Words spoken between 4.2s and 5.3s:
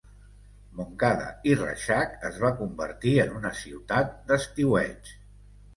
d'estiueig.